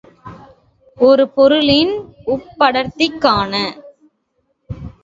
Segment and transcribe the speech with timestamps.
[0.97, 1.93] ஒரு பொருளின்
[2.25, 3.53] ஒப்படர்த்தி காண.